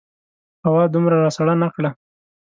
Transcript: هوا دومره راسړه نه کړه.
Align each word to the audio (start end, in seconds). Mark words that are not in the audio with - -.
هوا 0.65 0.83
دومره 0.93 1.15
راسړه 1.23 1.53
نه 1.61 1.67
کړه. 1.75 1.89